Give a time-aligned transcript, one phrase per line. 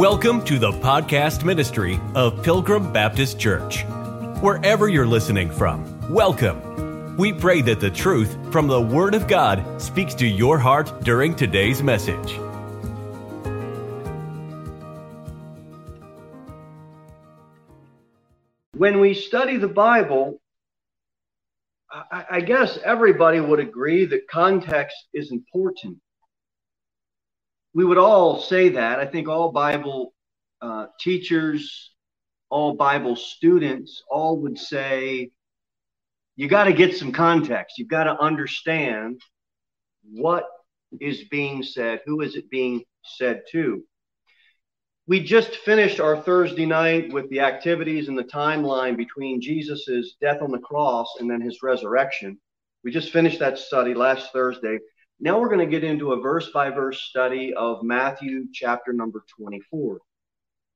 [0.00, 3.84] Welcome to the podcast ministry of Pilgrim Baptist Church.
[4.40, 7.18] Wherever you're listening from, welcome.
[7.18, 11.36] We pray that the truth from the Word of God speaks to your heart during
[11.36, 12.32] today's message.
[18.72, 20.40] When we study the Bible,
[22.10, 25.98] I, guess everybody would agree that context is important
[27.74, 28.98] we would all say that.
[28.98, 30.12] I think all Bible
[30.60, 31.92] uh, teachers,
[32.50, 35.30] all Bible students, all would say,
[36.36, 37.78] you got to get some context.
[37.78, 39.20] You've got to understand
[40.02, 40.44] what
[41.00, 43.84] is being said, who is it being said to.
[45.06, 50.40] We just finished our Thursday night with the activities and the timeline between Jesus' death
[50.40, 52.38] on the cross and then his resurrection.
[52.84, 54.78] We just finished that study last Thursday.
[55.22, 59.22] Now we're going to get into a verse by verse study of Matthew chapter number
[59.36, 59.98] 24.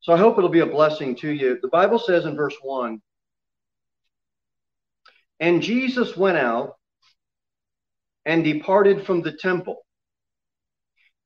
[0.00, 1.58] So I hope it'll be a blessing to you.
[1.62, 3.00] The Bible says in verse 1
[5.40, 6.74] And Jesus went out
[8.26, 9.78] and departed from the temple.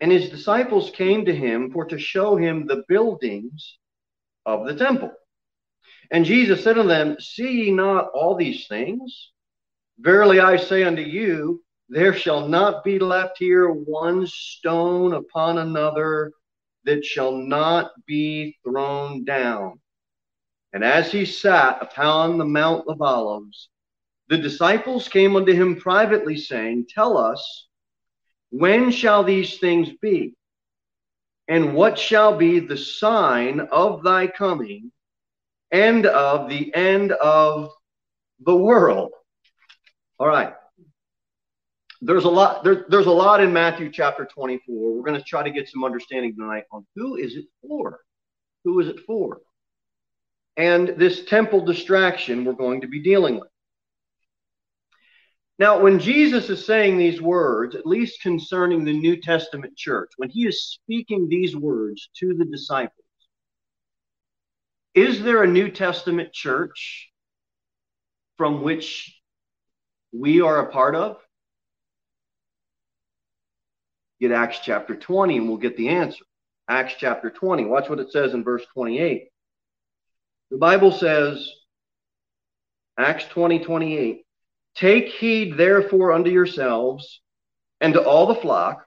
[0.00, 3.78] And his disciples came to him for to show him the buildings
[4.46, 5.10] of the temple.
[6.12, 9.32] And Jesus said unto them, See ye not all these things?
[9.98, 16.32] Verily I say unto you, there shall not be left here one stone upon another
[16.84, 19.80] that shall not be thrown down.
[20.72, 23.70] And as he sat upon the Mount of Olives,
[24.28, 27.66] the disciples came unto him privately, saying, Tell us,
[28.50, 30.34] when shall these things be?
[31.48, 34.92] And what shall be the sign of thy coming
[35.70, 37.70] and of the end of
[38.44, 39.12] the world?
[40.18, 40.52] All right
[42.00, 45.42] there's a lot there, there's a lot in matthew chapter 24 we're going to try
[45.42, 48.00] to get some understanding tonight on who is it for?
[48.64, 49.40] Who is it for?
[50.56, 53.48] And this temple distraction we're going to be dealing with.
[55.58, 60.30] Now when jesus is saying these words at least concerning the new testament church when
[60.30, 62.92] he is speaking these words to the disciples
[64.94, 67.10] is there a new testament church
[68.36, 69.16] from which
[70.12, 71.18] we are a part of
[74.20, 76.24] get Acts chapter 20 and we'll get the answer.
[76.68, 77.64] Acts chapter 20.
[77.64, 79.28] Watch what it says in verse 28.
[80.50, 81.50] The Bible says,
[82.98, 84.24] Acts 20, 28,
[84.74, 87.20] Take heed therefore unto yourselves
[87.80, 88.86] and to all the flock,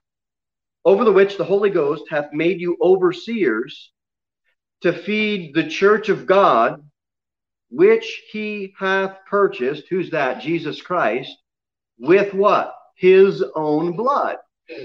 [0.86, 3.92] over the which the Holy Ghost hath made you overseers
[4.82, 6.84] to feed the church of God,
[7.70, 9.84] which he hath purchased.
[9.90, 10.42] Who's that?
[10.42, 11.36] Jesus Christ.
[12.00, 12.74] With what?
[12.96, 14.38] His own blood.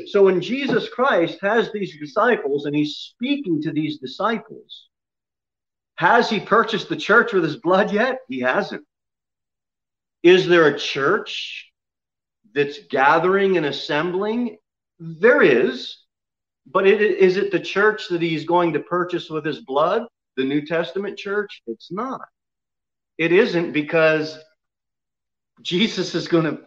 [0.06, 4.88] So when Jesus Christ has these disciples and he's speaking to these disciples,
[5.96, 8.18] has he purchased the church with his blood yet?
[8.28, 8.84] He hasn't.
[10.22, 11.70] Is there a church
[12.54, 14.58] that's gathering and assembling?
[14.98, 15.98] There is.
[16.66, 20.02] But it, is it the church that he's going to purchase with his blood?
[20.36, 21.62] The New Testament church?
[21.66, 22.22] It's not.
[23.18, 24.38] It isn't because
[25.62, 26.60] Jesus is going to,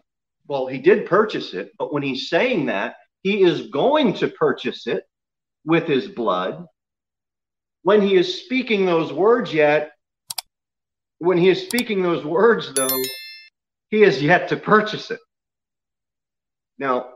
[0.48, 4.88] well, he did purchase it, but when he's saying that, he is going to purchase
[4.88, 5.04] it
[5.66, 6.66] with his blood.
[7.84, 9.92] When he is speaking those words yet,
[11.20, 12.88] when he is speaking those words, though,
[13.90, 15.20] he has yet to purchase it.
[16.78, 17.10] Now,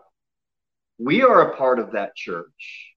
[0.98, 2.94] we are a part of that church,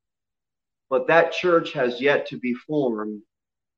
[0.90, 3.22] but that church has yet to be formed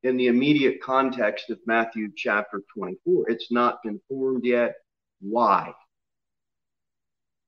[0.02, 3.30] in the immediate context of Matthew chapter 24.
[3.30, 4.74] It's not been formed yet.
[5.20, 5.72] Why?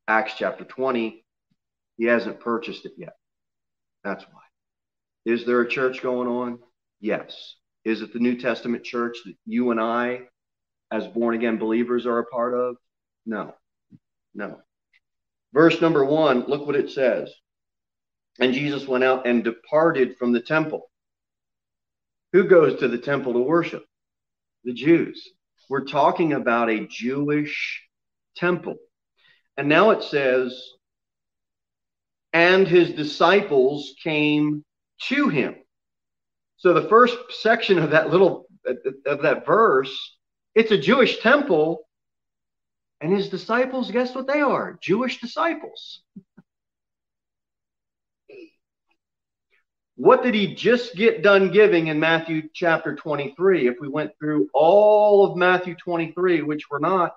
[0.09, 1.25] Acts chapter 20
[2.01, 3.13] he hasn't purchased it yet.
[4.03, 4.41] That's why.
[5.27, 6.59] Is there a church going on?
[6.99, 7.57] Yes.
[7.85, 10.23] Is it the New Testament church that you and I,
[10.91, 12.77] as born again believers, are a part of?
[13.27, 13.55] No.
[14.35, 14.61] No.
[15.53, 17.31] Verse number one, look what it says.
[18.39, 20.91] And Jesus went out and departed from the temple.
[22.33, 23.85] Who goes to the temple to worship?
[24.65, 25.23] The Jews.
[25.69, 27.83] We're talking about a Jewish
[28.37, 28.77] temple.
[29.59, 30.59] And now it says,
[32.33, 34.65] and his disciples came
[35.09, 35.57] to him.
[36.57, 38.47] So the first section of that little
[39.07, 40.17] of that verse,
[40.55, 41.89] it's a Jewish temple,
[43.01, 44.79] and his disciples, guess what they are?
[44.83, 46.03] Jewish disciples.
[49.97, 53.69] What did he just get done giving in Matthew chapter 23?
[53.69, 57.15] If we went through all of Matthew 23, which we're not,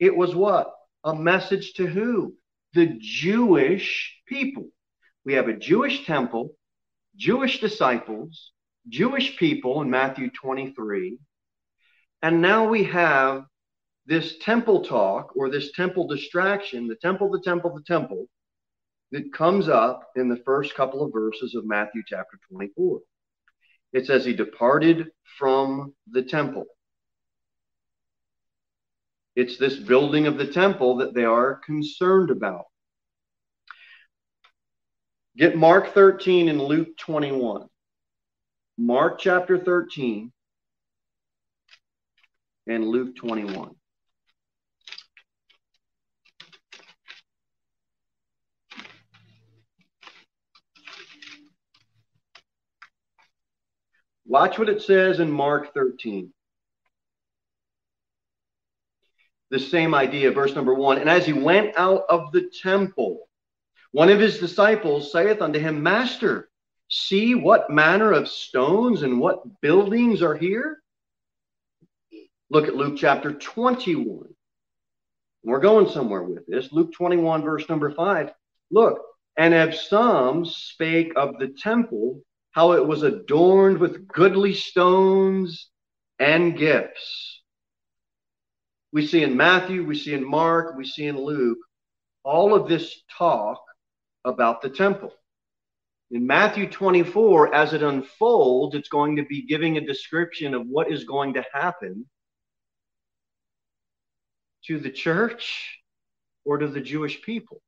[0.00, 0.72] it was what?
[1.04, 2.34] A message to who?
[2.74, 4.68] The Jewish people.
[5.24, 6.56] We have a Jewish temple,
[7.16, 8.52] Jewish disciples,
[8.88, 11.18] Jewish people in Matthew 23.
[12.22, 13.44] And now we have
[14.06, 18.26] this temple talk or this temple distraction, the temple, the temple, the temple,
[19.12, 23.00] that comes up in the first couple of verses of Matthew chapter 24.
[23.92, 26.64] It says, He departed from the temple.
[29.36, 32.66] It's this building of the temple that they are concerned about.
[35.36, 37.66] Get Mark 13 and Luke 21.
[38.78, 40.32] Mark chapter 13
[42.68, 43.74] and Luke 21.
[54.26, 56.32] Watch what it says in Mark 13.
[59.54, 60.98] The same idea, verse number one.
[60.98, 63.28] And as he went out of the temple,
[63.92, 66.50] one of his disciples saith unto him, Master,
[66.88, 70.82] see what manner of stones and what buildings are here?
[72.50, 74.26] Look at Luke chapter 21.
[75.44, 76.72] We're going somewhere with this.
[76.72, 78.32] Luke 21, verse number 5.
[78.72, 79.02] Look,
[79.38, 85.70] and if some spake of the temple how it was adorned with goodly stones
[86.18, 87.43] and gifts.
[88.94, 91.58] We see in Matthew, we see in Mark, we see in Luke,
[92.22, 93.60] all of this talk
[94.24, 95.12] about the temple.
[96.12, 100.92] In Matthew 24, as it unfolds, it's going to be giving a description of what
[100.92, 102.06] is going to happen
[104.66, 105.80] to the church
[106.44, 107.60] or to the Jewish people.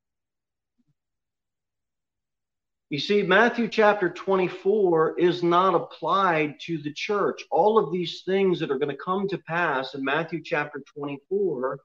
[2.89, 7.43] You see, Matthew chapter 24 is not applied to the church.
[7.51, 11.79] All of these things that are going to come to pass in Matthew chapter 24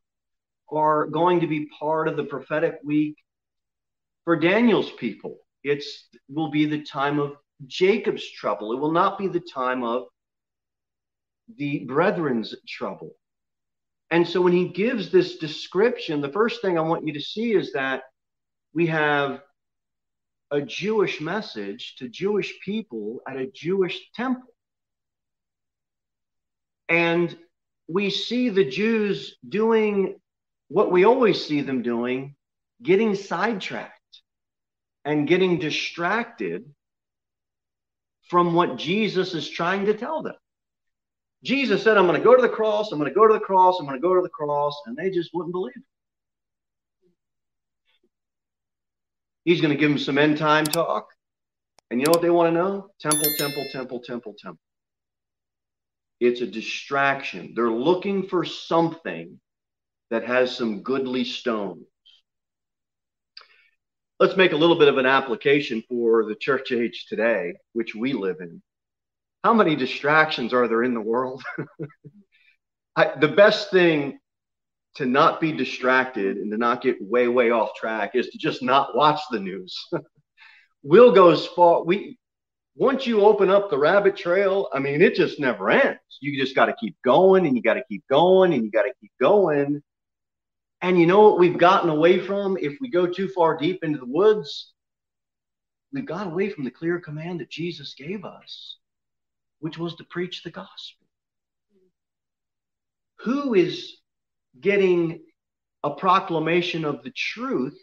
[0.71, 3.17] are going to be part of the prophetic week
[4.25, 5.39] for Daniel's people.
[5.65, 5.83] It
[6.29, 8.73] will be the time of Jacob's trouble.
[8.73, 10.05] It will not be the time of
[11.57, 13.11] the brethren's trouble.
[14.13, 17.55] And so when he gives this description, the first thing I want you to see
[17.55, 18.03] is that
[18.73, 19.41] we have
[20.53, 24.55] a Jewish message to Jewish people at a Jewish temple.
[26.91, 27.35] And
[27.89, 30.21] we see the Jews doing
[30.69, 32.37] what we always see them doing
[32.83, 33.93] getting sidetracked
[35.05, 36.65] and getting distracted
[38.29, 40.35] from what Jesus is trying to tell them.
[41.45, 43.41] Jesus said, I'm going to go to the cross, I'm going to go to the
[43.41, 45.83] cross, I'm going to go to the cross, and they just wouldn't believe it.
[49.45, 51.09] He's going to give them some end time talk.
[51.91, 52.89] And you know what they want to know?
[53.01, 54.61] Temple, temple, temple, temple, temple.
[56.21, 57.53] It's a distraction.
[57.55, 59.41] They're looking for something
[60.11, 61.85] that has some goodly stones.
[64.21, 68.13] Let's make a little bit of an application for the church age today, which we
[68.13, 68.63] live in.
[69.43, 71.43] How many distractions are there in the world?
[72.97, 74.19] I, the best thing
[74.95, 78.63] to not be distracted and to not get way, way off track is to just
[78.63, 79.77] not watch the news.
[80.83, 81.83] we'll go as far.
[81.83, 82.19] We
[82.75, 86.01] once you open up the rabbit trail, I mean, it just never ends.
[86.21, 88.83] You just got to keep going and you got to keep going and you got
[88.83, 89.83] to keep going.
[90.81, 93.99] And you know what we've gotten away from if we go too far deep into
[93.99, 94.73] the woods?
[95.93, 98.79] We've got away from the clear command that Jesus gave us,
[99.61, 101.07] which was to preach the gospel.
[103.21, 103.99] Who is
[104.61, 105.21] getting
[105.83, 107.79] a proclamation of the truth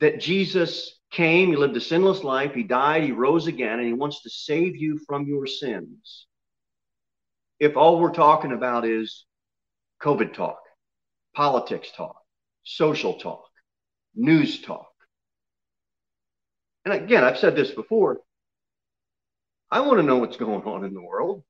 [0.00, 3.92] that Jesus came, he lived a sinless life, he died, he rose again, and he
[3.92, 6.26] wants to save you from your sins.
[7.58, 9.26] If all we're talking about is
[10.02, 10.60] COVID talk,
[11.34, 12.16] politics talk,
[12.64, 13.44] social talk,
[14.14, 14.88] news talk.
[16.84, 18.20] And again, I've said this before.
[19.70, 21.44] I want to know what's going on in the world.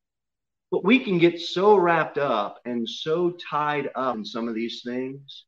[0.71, 4.83] But we can get so wrapped up and so tied up in some of these
[4.85, 5.45] things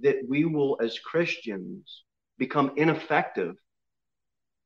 [0.00, 2.04] that we will, as Christians,
[2.38, 3.56] become ineffective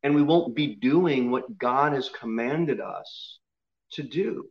[0.03, 3.39] and we won't be doing what God has commanded us
[3.93, 4.49] to do.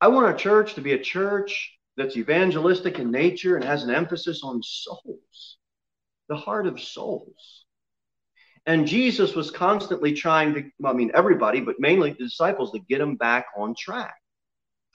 [0.00, 3.90] I want our church to be a church that's evangelistic in nature and has an
[3.90, 5.56] emphasis on souls,
[6.28, 7.64] the heart of souls.
[8.66, 12.98] And Jesus was constantly trying to, I mean, everybody, but mainly the disciples, to get
[12.98, 14.14] them back on track.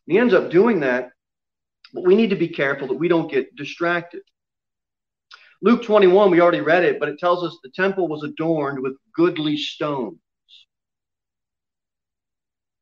[0.07, 1.11] And he ends up doing that,
[1.93, 4.21] but we need to be careful that we don't get distracted.
[5.61, 8.97] Luke 21, we already read it, but it tells us the temple was adorned with
[9.15, 10.17] goodly stones.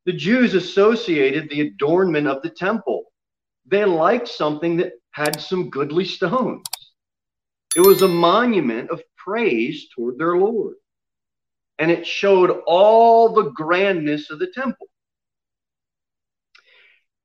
[0.04, 3.04] The Jews associated the adornment of the temple.
[3.66, 6.66] They liked something that had some goodly stones.
[7.76, 10.74] It was a monument of praise toward their Lord.
[11.78, 14.86] And it showed all the grandness of the temple.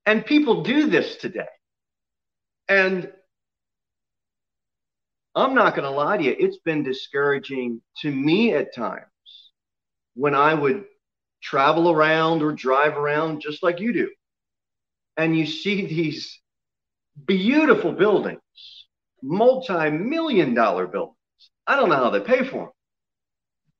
[0.05, 1.47] And people do this today.
[2.69, 3.11] And
[5.35, 9.05] I'm not going to lie to you, it's been discouraging to me at times
[10.15, 10.85] when I would
[11.43, 14.09] travel around or drive around just like you do.
[15.15, 16.39] And you see these
[17.25, 18.41] beautiful buildings,
[19.21, 21.16] multi million dollar buildings.
[21.67, 22.71] I don't know how they pay for them,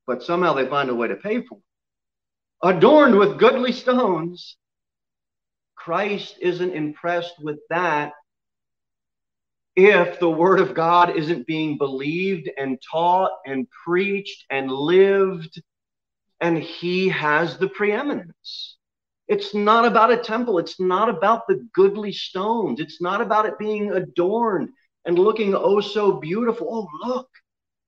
[0.06, 1.64] but somehow they find a way to pay for them.
[2.76, 4.58] Adorned with goodly stones.
[5.76, 8.12] Christ isn't impressed with that
[9.78, 15.62] if the word of God isn't being believed and taught and preached and lived,
[16.42, 18.78] and he has the preeminence.
[19.28, 20.58] It's not about a temple.
[20.58, 22.80] It's not about the goodly stones.
[22.80, 24.70] It's not about it being adorned
[25.06, 26.68] and looking oh so beautiful.
[26.70, 27.30] Oh, look,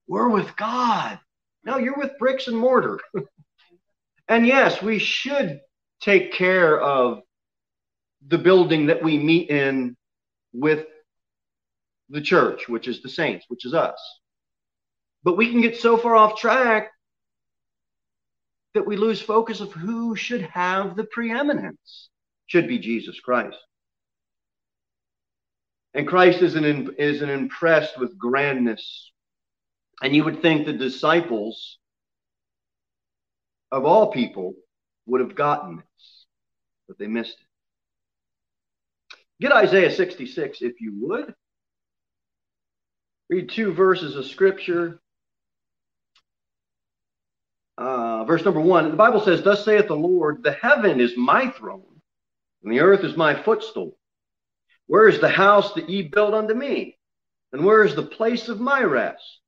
[0.09, 1.19] we're with God.
[1.63, 2.99] No, you're with bricks and mortar.
[4.27, 5.61] and yes, we should
[6.01, 7.21] take care of
[8.27, 9.95] the building that we meet in
[10.51, 10.87] with
[12.09, 14.01] the church, which is the saints, which is us.
[15.23, 16.89] But we can get so far off track
[18.73, 22.09] that we lose focus of who should have the preeminence.
[22.47, 23.57] Should be Jesus Christ.
[25.93, 29.11] And Christ isn't, isn't impressed with grandness.
[30.01, 31.77] And you would think the disciples
[33.71, 34.53] of all people
[35.05, 36.25] would have gotten this,
[36.87, 37.45] but they missed it.
[39.41, 41.33] Get Isaiah 66 if you would.
[43.29, 44.99] Read two verses of scripture.
[47.77, 51.49] Uh, verse number one, the Bible says, Thus saith the Lord, the heaven is my
[51.51, 52.01] throne,
[52.63, 53.97] and the earth is my footstool.
[54.87, 56.97] Where is the house that ye built unto me?
[57.53, 59.39] And where is the place of my rest?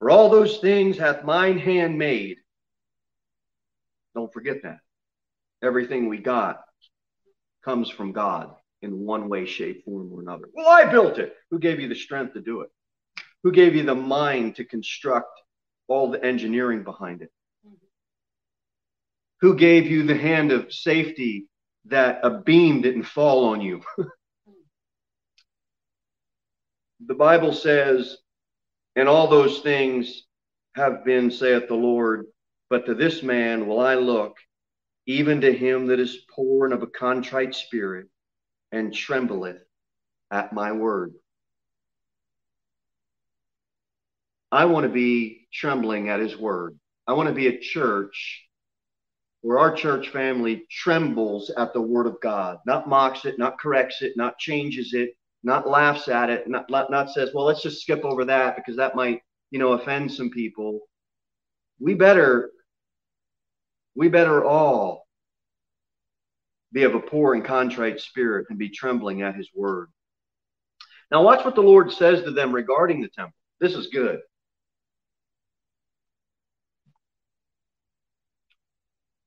[0.00, 2.38] For all those things hath mine hand made.
[4.14, 4.78] Don't forget that.
[5.62, 6.62] Everything we got
[7.62, 10.46] comes from God in one way, shape, form, or another.
[10.54, 11.36] Well, I built it.
[11.50, 12.70] Who gave you the strength to do it?
[13.42, 15.38] Who gave you the mind to construct
[15.86, 17.30] all the engineering behind it?
[19.42, 21.46] Who gave you the hand of safety
[21.86, 23.82] that a beam didn't fall on you?
[27.06, 28.16] the Bible says,
[28.96, 30.22] and all those things
[30.74, 32.26] have been, saith the Lord,
[32.68, 34.36] but to this man will I look,
[35.06, 38.06] even to him that is poor and of a contrite spirit,
[38.72, 39.62] and trembleth
[40.30, 41.14] at my word.
[44.52, 46.78] I want to be trembling at his word.
[47.06, 48.46] I want to be a church
[49.42, 54.02] where our church family trembles at the word of God, not mocks it, not corrects
[54.02, 55.10] it, not changes it,
[55.42, 58.94] not laughs at it, not, not says, well, let's just skip over that because that
[58.94, 60.80] might, you know, offend some people.
[61.78, 62.50] We better,
[63.94, 65.06] we better all
[66.72, 69.88] be of a poor and contrite spirit and be trembling at his word.
[71.10, 73.34] Now, watch what the Lord says to them regarding the temple.
[73.60, 74.20] This is good.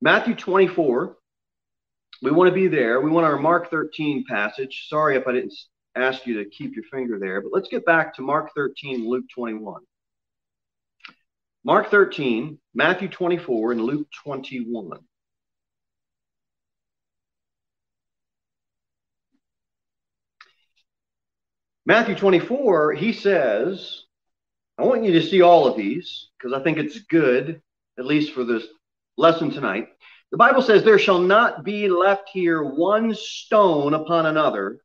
[0.01, 1.15] Matthew 24,
[2.21, 3.01] we want to be there.
[3.01, 4.87] We want our Mark 13 passage.
[4.89, 5.53] Sorry if I didn't
[5.95, 9.25] ask you to keep your finger there, but let's get back to Mark 13, Luke
[9.33, 9.81] 21.
[11.63, 14.99] Mark 13, Matthew 24, and Luke 21.
[21.85, 24.03] Matthew 24, he says,
[24.77, 27.61] I want you to see all of these because I think it's good,
[27.99, 28.63] at least for this
[29.17, 29.89] lesson tonight.
[30.31, 34.79] The Bible says, There shall not be left here one stone upon another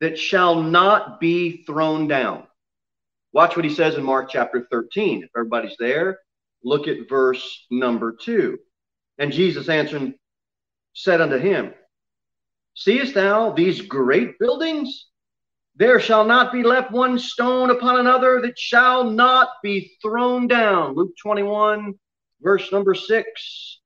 [0.00, 2.44] that shall not be thrown down.
[3.32, 5.22] Watch what he says in Mark chapter 13.
[5.22, 6.18] If everybody's there,
[6.62, 8.58] look at verse number 2.
[9.18, 10.14] And Jesus answering
[10.94, 11.74] said unto him,
[12.74, 15.06] Seest thou these great buildings?
[15.76, 20.94] There shall not be left one stone upon another that shall not be thrown down.
[20.94, 21.94] Luke 21,
[22.40, 23.80] verse number 6.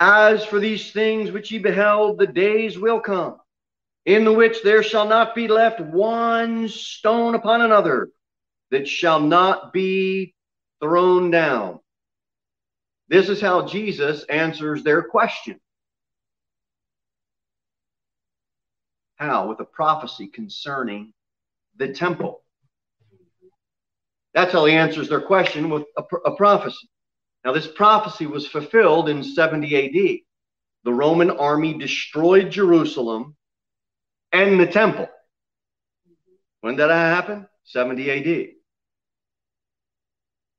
[0.00, 3.36] As for these things which ye beheld, the days will come,
[4.06, 8.08] in the which there shall not be left one stone upon another
[8.70, 10.34] that shall not be
[10.80, 11.80] thrown down.
[13.08, 15.60] This is how Jesus answers their question.
[19.16, 19.48] How?
[19.48, 21.12] With a prophecy concerning
[21.76, 22.42] the temple.
[24.32, 26.88] That's how he answers their question with a, a prophecy.
[27.44, 30.20] Now, this prophecy was fulfilled in 70 AD.
[30.84, 33.36] The Roman army destroyed Jerusalem
[34.32, 35.08] and the temple.
[36.60, 37.46] When did that happen?
[37.64, 38.48] 70 AD.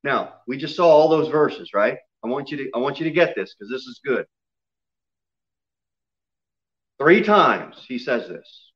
[0.04, 1.98] Now, we just saw all those verses, right?
[2.24, 4.26] I want you to I want you to get this because this is good.
[7.00, 8.72] Three times he says this.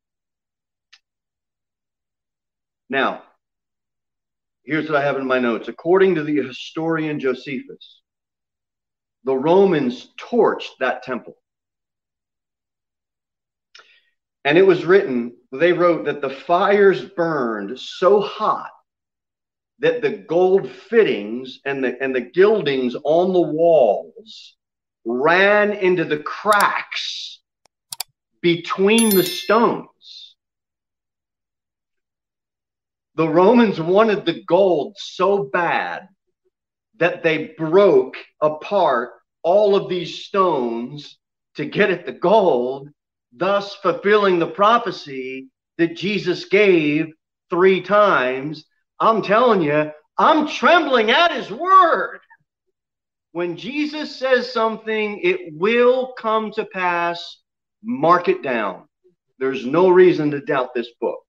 [2.89, 3.23] Now,
[4.63, 5.67] here's what I have in my notes.
[5.67, 8.01] According to the historian Josephus,
[9.23, 11.35] the Romans torched that temple.
[14.45, 18.69] And it was written, they wrote that the fires burned so hot
[19.79, 24.55] that the gold fittings and the and the gildings on the walls
[25.03, 27.41] ran into the cracks
[28.41, 30.35] between the stones.
[33.15, 36.07] The Romans wanted the gold so bad
[36.97, 39.11] that they broke apart
[39.41, 41.17] all of these stones
[41.55, 42.89] to get at the gold,
[43.35, 47.07] thus fulfilling the prophecy that Jesus gave
[47.49, 48.65] three times
[48.99, 52.19] I'm telling you, I'm trembling at his word.
[53.33, 57.41] When Jesus says something, it will come to pass.
[57.83, 58.85] Mark it down.
[59.37, 61.19] There's no reason to doubt this book.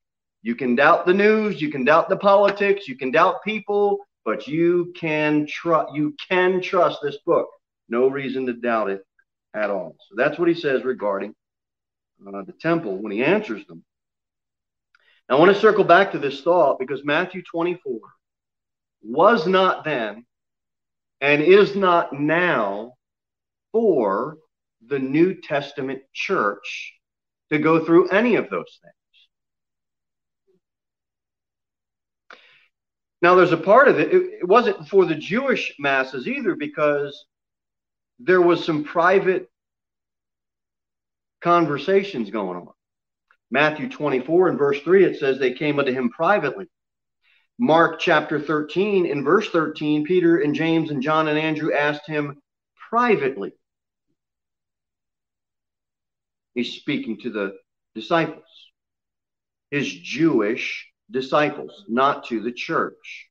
[0.43, 4.47] You can doubt the news, you can doubt the politics, you can doubt people, but
[4.47, 7.49] you can trust you can trust this book.
[7.89, 9.01] No reason to doubt it
[9.55, 9.97] at all.
[10.09, 11.35] So that's what he says regarding
[12.27, 13.85] uh, the temple when he answers them.
[15.29, 17.99] I want to circle back to this thought because Matthew 24
[19.03, 20.25] was not then
[21.21, 22.93] and is not now
[23.73, 24.39] for
[24.87, 26.95] the New Testament church
[27.51, 28.95] to go through any of those things.
[33.23, 37.25] Now, there's a part of it, it, wasn't for the Jewish masses either because
[38.19, 39.51] there was some private
[41.41, 42.69] conversations going on.
[43.51, 46.67] Matthew 24 and verse 3, it says they came unto him privately.
[47.59, 52.41] Mark chapter 13 in verse 13, Peter and James and John and Andrew asked him
[52.91, 53.53] privately.
[56.55, 57.57] He's speaking to the
[57.95, 58.45] disciples,
[59.71, 63.29] his Jewish disciples, not to the church.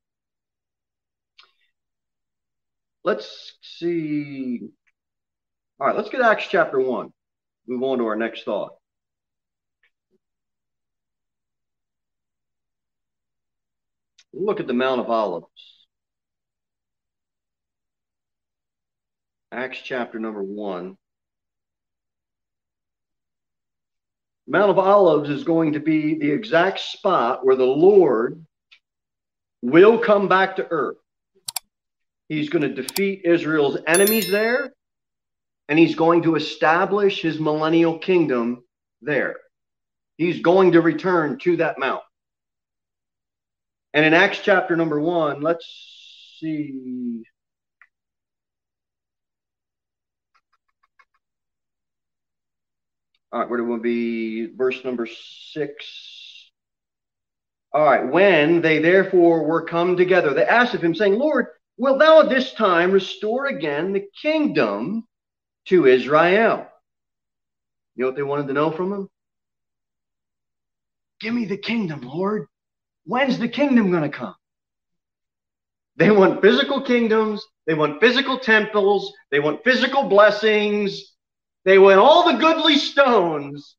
[3.04, 4.62] Let's see.
[5.80, 7.12] All right, let's get Acts chapter 1.
[7.68, 8.74] Move on to our next thought.
[14.34, 15.48] Look at the Mount of Olives.
[19.52, 20.98] Acts chapter number one.
[24.48, 28.46] Mount of Olives is going to be the exact spot where the Lord
[29.62, 30.98] will come back to earth.
[32.28, 34.74] He's going to defeat Israel's enemies there,
[35.68, 38.64] and he's going to establish his millennial kingdom
[39.02, 39.38] there.
[40.18, 42.04] He's going to return to that mount.
[43.94, 45.66] And in Acts chapter number one, let's
[46.40, 47.24] see.
[53.32, 54.56] All right, where do we be?
[54.56, 55.08] Verse number
[55.52, 55.86] six.
[57.74, 61.48] All right, when they therefore were come together, they asked of him, saying, Lord,
[61.78, 65.06] wilt thou at this time restore again the kingdom
[65.68, 66.68] to Israel?
[67.96, 69.10] You know what they wanted to know from him?
[71.22, 72.48] Give me the kingdom, Lord.
[73.06, 74.36] When's the kingdom going to come?
[75.98, 77.46] They want physical kingdoms.
[77.68, 79.14] They want physical temples.
[79.32, 81.14] They want physical blessings.
[81.64, 83.76] They want all the goodly stones.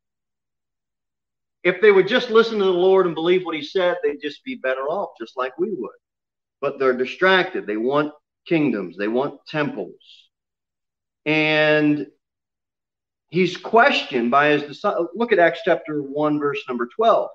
[1.62, 4.42] If they would just listen to the Lord and believe what He said, they'd just
[4.44, 5.90] be better off, just like we would.
[6.60, 7.66] But they're distracted.
[7.66, 8.12] They want
[8.46, 10.25] kingdoms, they want temples.
[11.26, 12.06] And
[13.28, 15.08] he's questioned by his disciples.
[15.14, 17.28] Look at Acts chapter 1, verse number 12.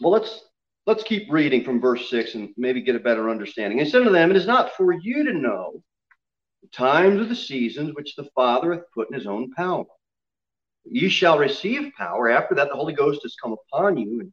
[0.00, 0.40] Well, let's
[0.86, 3.80] let's keep reading from verse 6 and maybe get a better understanding.
[3.80, 5.82] And said to them, It is not for you to know
[6.62, 9.84] the times or the seasons which the Father hath put in his own power.
[10.84, 12.28] Ye shall receive power.
[12.28, 14.32] After that, the Holy Ghost has come upon you, and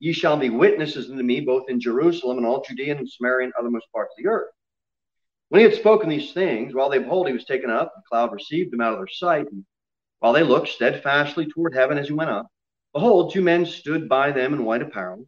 [0.00, 3.54] ye shall be witnesses unto me both in Jerusalem and all Judea and Samaria and
[3.54, 4.50] othermost parts of the earth.
[5.52, 8.32] When he had spoken these things, while they behold, he was taken up, the cloud
[8.32, 9.52] received him out of their sight.
[9.52, 9.66] And
[10.20, 12.46] while they looked steadfastly toward heaven as he went up,
[12.94, 15.26] Behold, two men stood by them in white apparel,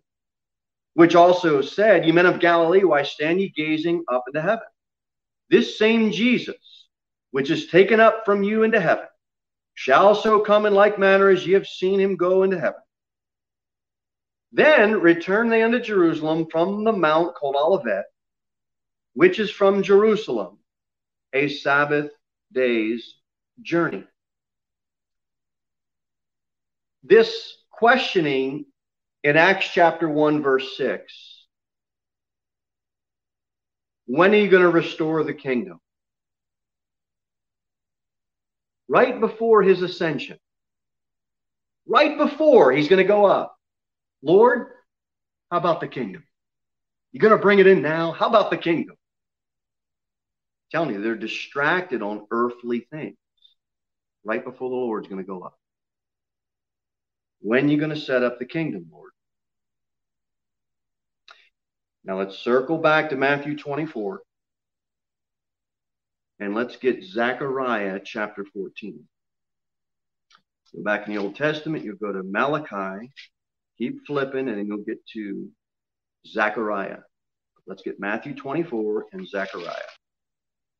[0.94, 4.64] which also said, Ye men of Galilee, why stand ye gazing up into heaven?
[5.50, 6.87] This same Jesus,
[7.30, 9.08] which is taken up from you into heaven,
[9.74, 12.80] shall so come in like manner as ye have seen him go into heaven.
[14.52, 18.06] Then return they unto Jerusalem from the mount called Olivet,
[19.14, 20.59] which is from Jerusalem,
[21.33, 22.11] a Sabbath
[22.53, 23.14] day's
[23.62, 24.05] journey
[27.05, 28.64] this questioning
[29.22, 31.46] in Acts chapter 1, verse 6
[34.07, 35.79] When are you going to restore the kingdom?
[38.88, 40.38] Right before his ascension.
[41.87, 43.57] Right before he's going to go up.
[44.22, 44.68] Lord,
[45.50, 46.24] how about the kingdom?
[47.12, 48.12] You're going to bring it in now?
[48.12, 48.96] How about the kingdom?
[50.74, 53.14] Telling you, they're distracted on earthly things
[54.24, 55.56] right before the Lord's going to go up.
[57.38, 59.12] When you going to set up the kingdom, Lord?
[62.04, 64.22] Now let's circle back to Matthew 24
[66.40, 68.98] and let's get Zechariah chapter 14.
[70.74, 73.12] Go back in the Old Testament, you'll go to Malachi,
[73.78, 75.48] keep flipping, and then you'll get to
[76.26, 76.98] Zechariah.
[77.64, 79.93] Let's get Matthew 24 and Zechariah.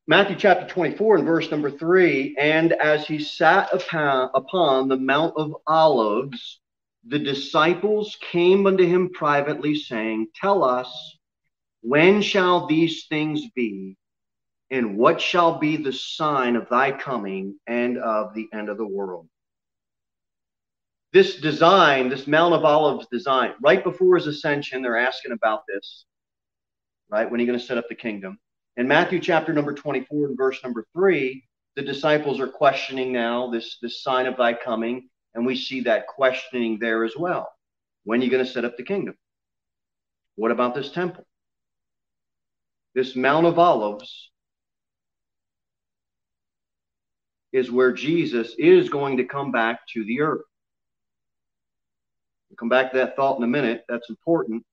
[0.07, 5.33] Matthew chapter 24 and verse number 3 And as he sat upon, upon the Mount
[5.35, 6.59] of Olives,
[7.07, 11.17] the disciples came unto him privately, saying, Tell us,
[11.81, 13.97] when shall these things be?
[14.69, 18.87] And what shall be the sign of thy coming and of the end of the
[18.87, 19.27] world?
[21.13, 26.05] This design, this Mount of Olives design, right before his ascension, they're asking about this,
[27.09, 27.29] right?
[27.29, 28.37] When are you going to set up the kingdom?
[28.77, 31.41] In Matthew chapter number 24 and verse number 3,
[31.77, 36.07] the disciples are questioning now this, this sign of thy coming, and we see that
[36.07, 37.49] questioning there as well.
[38.03, 39.15] When are you going to set up the kingdom?
[40.35, 41.25] What about this temple?
[42.93, 44.29] This Mount of Olives
[47.53, 50.43] is where Jesus is going to come back to the earth.
[52.49, 53.85] We'll come back to that thought in a minute.
[53.87, 54.65] That's important.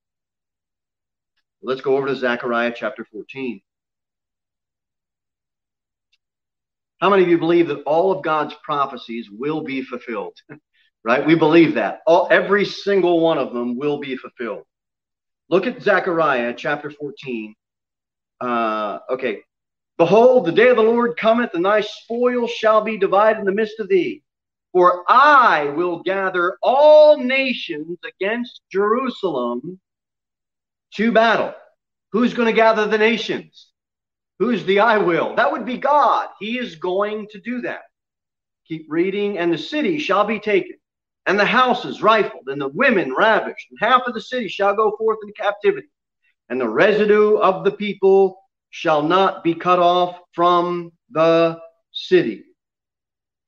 [1.61, 3.61] Let's go over to Zechariah chapter 14.
[7.01, 10.37] How many of you believe that all of God's prophecies will be fulfilled?
[11.03, 11.25] right?
[11.25, 12.01] We believe that.
[12.07, 14.63] All, every single one of them will be fulfilled.
[15.49, 17.55] Look at Zechariah chapter 14.
[18.39, 19.41] Uh, okay.
[19.97, 23.51] Behold, the day of the Lord cometh, and thy spoil shall be divided in the
[23.51, 24.23] midst of thee.
[24.71, 29.79] For I will gather all nations against Jerusalem
[30.95, 31.53] to battle.
[32.11, 33.67] Who's going to gather the nations?
[34.39, 35.35] Who's the I will?
[35.35, 36.29] That would be God.
[36.39, 37.81] He is going to do that.
[38.67, 39.37] Keep reading.
[39.37, 40.77] And the city shall be taken,
[41.25, 44.95] and the houses rifled, and the women ravished, and half of the city shall go
[44.97, 45.87] forth into captivity,
[46.49, 51.59] and the residue of the people shall not be cut off from the
[51.91, 52.43] city.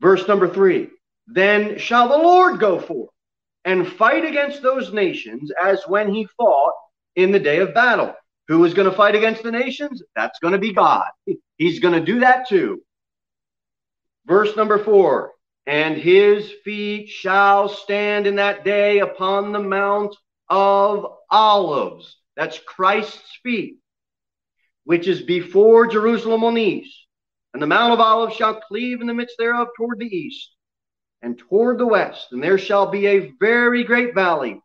[0.01, 0.89] Verse number three
[1.27, 3.09] Then shall the Lord go forth
[3.63, 6.73] and fight against those nations as when he fought
[7.15, 8.13] in the day of battle
[8.47, 10.01] who is going to fight against the nations?
[10.15, 11.07] That's going to be God.
[11.57, 12.81] He's going to do that too.
[14.25, 15.31] Verse number four
[15.67, 20.15] and his feet shall stand in that day upon the Mount
[20.47, 22.17] of Olives.
[22.35, 23.77] That's Christ's feet,
[24.83, 26.95] which is before Jerusalem on the east.
[27.53, 30.51] And the Mount of Olives shall cleave in the midst thereof toward the east
[31.21, 32.27] and toward the west.
[32.31, 34.61] And there shall be a very great valley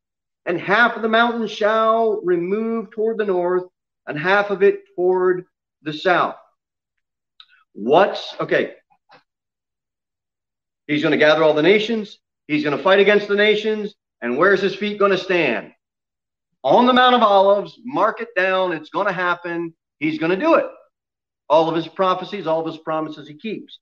[0.46, 3.64] and half of the mountain shall remove toward the north,
[4.07, 5.44] and half of it toward
[5.83, 6.37] the south.
[7.72, 8.74] What's okay?
[10.87, 12.18] He's going to gather all the nations.
[12.48, 13.94] He's going to fight against the nations.
[14.20, 15.72] And where's his feet going to stand?
[16.64, 17.79] On the Mount of Olives.
[17.85, 18.72] Mark it down.
[18.72, 19.72] It's going to happen.
[20.00, 20.66] He's going to do it.
[21.48, 23.79] All of his prophecies, all of his promises he keeps.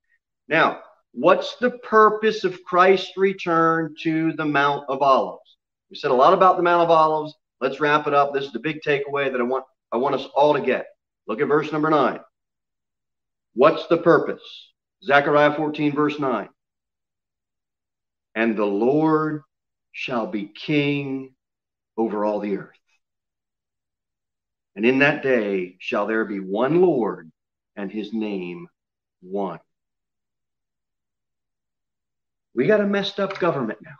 [0.49, 0.81] Now,
[1.13, 5.57] what's the purpose of Christ's return to the Mount of Olives?
[5.91, 7.35] We said a lot about the Mount of Olives.
[7.61, 8.33] Let's wrap it up.
[8.33, 10.87] This is the big takeaway that I want I want us all to get.
[11.27, 12.21] Look at verse number 9.
[13.55, 14.43] What's the purpose?
[15.03, 16.49] Zechariah 14, verse 9.
[18.35, 19.43] And the Lord
[19.93, 21.35] shall be king
[21.97, 22.77] over all the earth.
[24.77, 27.33] And in that day shall there be one Lord,
[27.75, 28.69] and his name
[29.21, 29.59] one.
[32.55, 33.97] We got a messed up government now.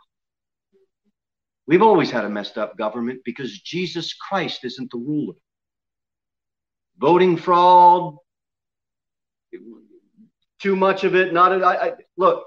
[1.69, 5.35] We've always had a messed up government because Jesus Christ isn't the ruler.
[6.97, 8.15] Voting fraud,
[10.59, 11.63] too much of it, not.
[11.63, 12.43] I, I, look,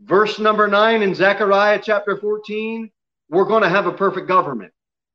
[0.00, 2.90] verse number nine in Zechariah chapter 14,
[3.28, 4.72] we're going to have a perfect government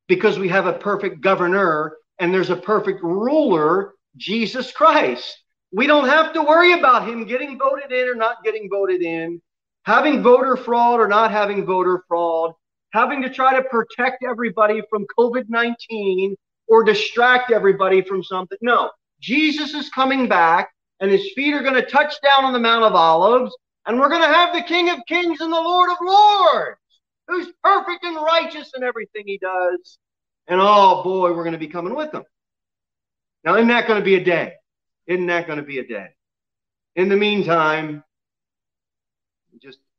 [0.08, 5.36] because we have a perfect governor and there's a perfect ruler, Jesus Christ.
[5.70, 9.42] We don't have to worry about him getting voted in or not getting voted in
[9.86, 12.52] having voter fraud or not having voter fraud,
[12.92, 18.58] having to try to protect everybody from COVID 19 or distract everybody from something.
[18.60, 20.70] No, Jesus is coming back
[21.00, 23.54] and his feet are going to touch down on the Mount of Olives,
[23.86, 26.78] and we're going to have the King of Kings and the Lord of Lords,
[27.28, 29.98] who's perfect and righteous in everything he does.
[30.48, 32.24] And oh boy, we're going to be coming with them.
[33.44, 34.54] Now, isn't that going to be a day?
[35.06, 36.08] Isn't that going to be a day?
[36.96, 38.02] In the meantime,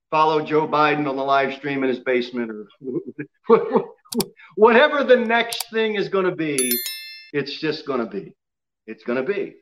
[0.09, 2.51] follow Joe Biden on the live stream in his basement
[3.49, 3.85] or
[4.55, 6.71] whatever the next thing is going to be,
[7.33, 8.33] it's just going to be.
[8.85, 9.55] It's going to be.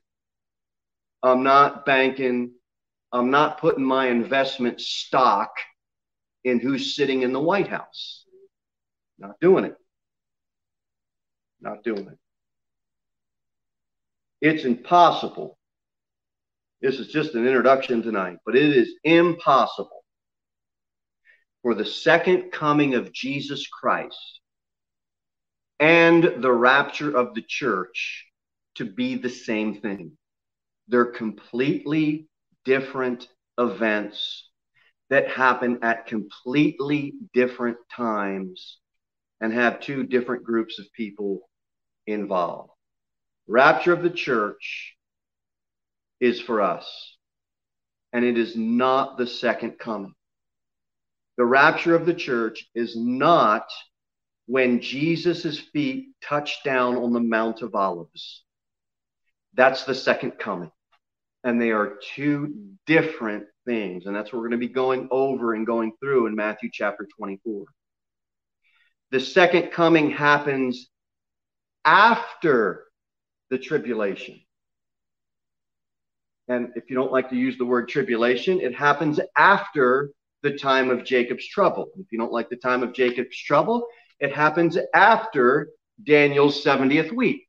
[1.23, 2.51] I'm not banking.
[3.11, 5.49] I'm not putting my investment stock
[6.43, 8.25] in who's sitting in the White House.
[9.17, 9.75] Not doing it.
[11.61, 12.19] Not doing it.
[14.41, 15.57] It's impossible.
[16.81, 19.94] This is just an introduction tonight, but it is impossible
[21.65, 24.39] for the second coming of Jesus Christ
[25.79, 28.27] and the rapture of the church
[28.75, 30.11] to be the same thing.
[30.89, 32.27] They're completely
[32.65, 34.47] different events
[35.09, 38.77] that happen at completely different times
[39.41, 41.49] and have two different groups of people
[42.05, 42.69] involved.
[43.47, 44.93] Rapture of the church
[46.19, 47.17] is for us,
[48.13, 50.14] and it is not the second coming.
[51.37, 53.67] The rapture of the church is not
[54.47, 58.43] when Jesus' feet touch down on the Mount of Olives.
[59.53, 60.71] That's the second coming.
[61.43, 62.53] And they are two
[62.85, 64.05] different things.
[64.05, 67.07] And that's what we're going to be going over and going through in Matthew chapter
[67.17, 67.65] 24.
[69.11, 70.89] The second coming happens
[71.83, 72.85] after
[73.49, 74.41] the tribulation.
[76.47, 80.11] And if you don't like to use the word tribulation, it happens after
[80.45, 81.89] the time of Jacob's trouble.
[81.97, 83.87] If you don't like the time of Jacob's trouble,
[84.19, 85.69] it happens after
[86.03, 87.47] Daniel's 70th week.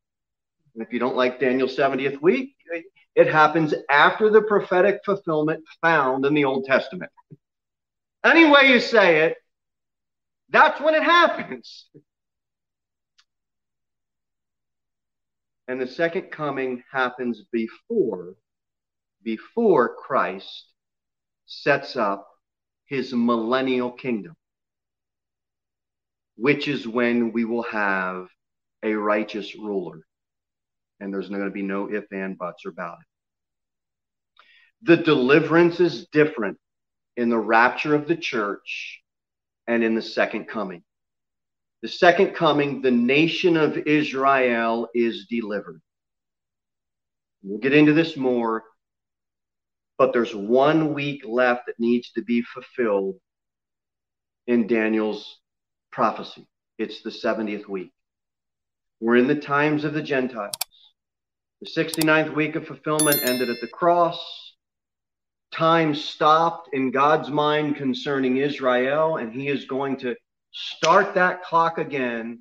[0.75, 2.57] And if you don't like Daniel's 70th week,
[3.15, 7.13] it happens after the prophetic fulfillment found in the Old Testament.
[8.25, 9.37] Any way you say it,
[10.49, 11.89] that's when it happens.
[15.69, 18.37] And the second coming happens before
[19.23, 20.73] before Christ
[21.47, 22.29] sets up
[22.87, 24.35] his millennial kingdom,
[26.37, 28.29] which is when we will have
[28.83, 30.01] a righteous ruler.
[31.01, 33.07] And there's going to be no if, and, buts about it.
[34.83, 36.59] The deliverance is different
[37.17, 39.01] in the rapture of the church
[39.67, 40.83] and in the second coming.
[41.83, 45.81] The second coming, the nation of Israel is delivered.
[47.43, 48.65] We'll get into this more
[49.99, 53.17] but there's one week left that needs to be fulfilled
[54.47, 55.39] in Daniel's
[55.91, 56.47] prophecy.
[56.79, 57.93] It's the 70th week.
[59.01, 60.55] We're in the times of the Gentiles.
[61.61, 64.19] The 69th week of fulfillment ended at the cross.
[65.53, 70.15] Time stopped in God's mind concerning Israel, and He is going to
[70.53, 72.41] start that clock again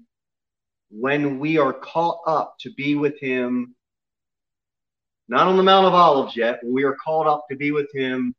[0.89, 3.75] when we are caught up to be with Him
[5.27, 6.59] not on the Mount of Olives yet.
[6.63, 8.35] We are called up to be with him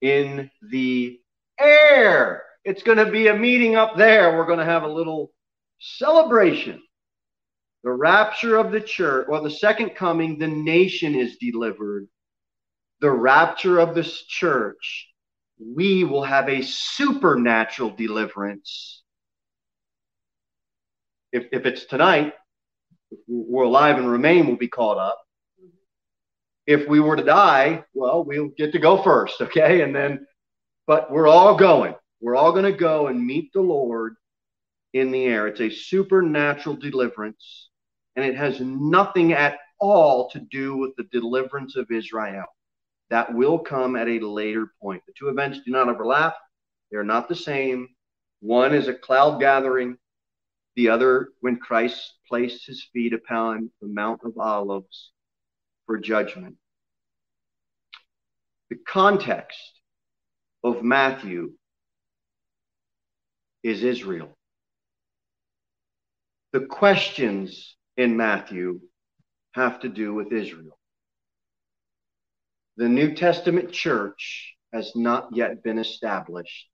[0.00, 1.18] in the
[1.58, 2.44] air.
[2.64, 4.36] It's going to be a meeting up there.
[4.36, 5.32] We're going to have a little
[5.80, 6.82] celebration.
[7.84, 12.08] The rapture of the church, well, the second coming, the nation is delivered.
[13.00, 15.08] The rapture of this church,
[15.58, 19.02] we will have a supernatural deliverance.
[21.32, 22.34] If, if it's tonight,
[23.26, 25.18] we're alive and remain, will be caught up
[26.68, 29.80] if we were to die, well, we'll get to go first, okay?
[29.80, 30.26] And then,
[30.86, 31.94] but we're all going.
[32.20, 34.16] We're all going to go and meet the Lord
[34.92, 35.46] in the air.
[35.46, 37.70] It's a supernatural deliverance,
[38.16, 42.44] and it has nothing at all to do with the deliverance of Israel.
[43.08, 45.02] That will come at a later point.
[45.06, 46.36] The two events do not overlap,
[46.90, 47.88] they're not the same.
[48.40, 49.96] One is a cloud gathering,
[50.76, 55.12] the other, when Christ placed his feet upon the Mount of Olives
[55.88, 56.54] for judgment.
[58.68, 59.58] The context
[60.62, 61.52] of Matthew
[63.64, 64.36] is Israel.
[66.52, 68.80] The questions in Matthew
[69.52, 70.78] have to do with Israel.
[72.76, 76.68] The New Testament church has not yet been established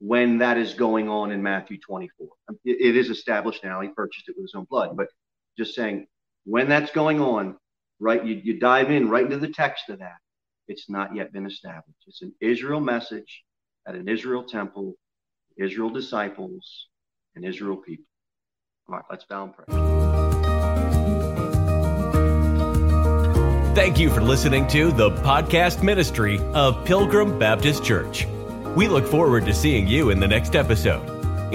[0.00, 2.28] when that is going on in Matthew 24.
[2.66, 3.80] It is established now.
[3.80, 4.94] He purchased it with his own blood.
[4.94, 5.08] But
[5.56, 6.06] just saying,
[6.44, 7.56] when that's going on,
[8.00, 8.24] right?
[8.24, 10.16] You, you dive in right into the text of that.
[10.68, 11.98] It's not yet been established.
[12.06, 13.44] It's an Israel message
[13.86, 14.94] at an Israel temple,
[15.56, 16.88] Israel disciples,
[17.34, 18.04] and Israel people.
[18.88, 19.64] All right, let's bow and pray.
[23.74, 28.26] Thank you for listening to the podcast ministry of Pilgrim Baptist Church.
[28.74, 31.15] We look forward to seeing you in the next episode.